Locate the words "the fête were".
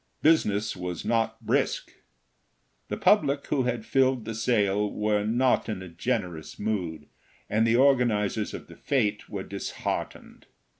8.65-9.43